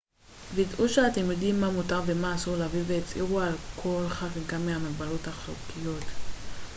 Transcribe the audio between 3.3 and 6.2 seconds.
על כל חריגה מהמגבלות החוקיות